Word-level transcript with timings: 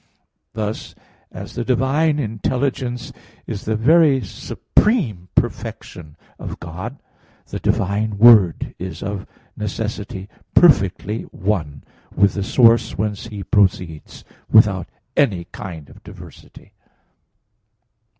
Thus, 0.53 0.95
as 1.31 1.53
the 1.53 1.63
divine 1.63 2.17
intelligence 2.17 3.13
is 3.45 3.65
the 3.65 3.75
very 3.75 4.19
supreme 4.23 5.29
perfection 5.35 6.15
of 6.39 6.59
God 6.59 6.97
(Q. 6.97 7.01
14, 7.01 7.03
A. 7.03 7.49
2), 7.49 7.51
the 7.51 7.59
divine 7.59 8.17
Word 8.17 8.75
is 8.79 9.03
of 9.03 9.27
necessity 9.55 10.27
perfectly 10.55 11.21
one 11.25 11.83
with 12.15 12.33
the 12.33 12.41
source 12.43 12.97
whence 12.97 13.27
He 13.27 13.43
proceeds, 13.43 14.23
without 14.49 14.89
any 15.15 15.43
kind 15.51 15.87
of 15.87 16.01
diversity. 16.03 16.73